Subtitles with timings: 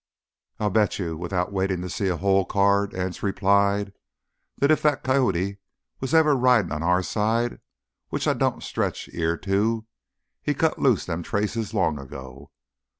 [0.59, 3.93] "I'll bet you without waitin' to see a hole card," Anse replied,
[4.57, 5.59] "that if that coyote
[5.99, 9.83] was ever ridin' on our side—which I don't stretch ear to—he
[10.55, 12.49] cut loose them traces long ago.